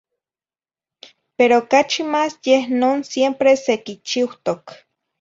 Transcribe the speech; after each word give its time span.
pero 1.37 1.57
cachi 1.71 2.01
más 2.13 2.31
yeh 2.45 2.65
non 2.81 2.97
siempre 3.13 3.49
sequichiutoc, 3.65 4.63